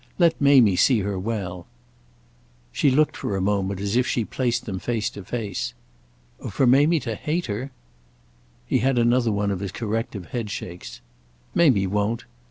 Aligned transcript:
Let 0.17 0.41
Mamie 0.41 0.77
see 0.77 1.01
her 1.01 1.19
well." 1.19 1.67
She 2.71 2.89
looked 2.89 3.15
for 3.15 3.35
a 3.37 3.39
moment 3.39 3.79
as 3.79 3.95
if 3.95 4.07
she 4.07 4.25
placed 4.25 4.65
them 4.65 4.79
face 4.79 5.11
to 5.11 5.23
face. 5.23 5.75
"For 6.49 6.65
Mamie 6.65 6.99
to 7.01 7.13
hate 7.13 7.45
her?" 7.45 7.69
He 8.65 8.79
had 8.79 8.97
another 8.97 9.29
of 9.31 9.59
his 9.59 9.71
corrective 9.71 10.29
headshakes. 10.31 11.01
"Mamie 11.53 11.85
won't. 11.85 12.25